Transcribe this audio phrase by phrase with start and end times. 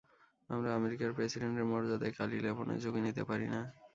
[0.49, 3.61] আমরা আমেরিকার প্রেসিডেন্টের মর্যাদায় কালি লেপনের ঝুঁকি নিতে পারি না।